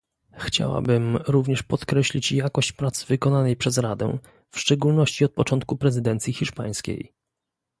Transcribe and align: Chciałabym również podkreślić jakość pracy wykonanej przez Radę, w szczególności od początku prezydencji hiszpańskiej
Chciałabym 0.37 1.17
również 1.17 1.63
podkreślić 1.63 2.31
jakość 2.31 2.71
pracy 2.71 3.05
wykonanej 3.05 3.55
przez 3.55 3.77
Radę, 3.77 4.17
w 4.51 4.59
szczególności 4.59 5.25
od 5.25 5.31
początku 5.33 5.77
prezydencji 5.77 6.33
hiszpańskiej 6.33 7.13